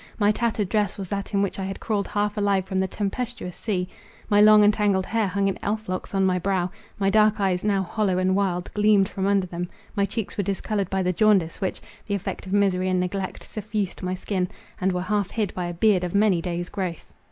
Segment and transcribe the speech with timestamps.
[0.17, 3.55] My tattered dress was that in which I had crawled half alive from the tempestuous
[3.55, 3.87] sea.
[4.31, 7.83] My long and tangled hair hung in elf locks on my brow—my dark eyes, now
[7.83, 12.15] hollow and wild, gleamed from under them—my cheeks were discoloured by the jaundice, which (the
[12.15, 14.47] effect of misery and neglect) suffused my skin,
[14.79, 17.05] and were half hid by a beard of many days' growth.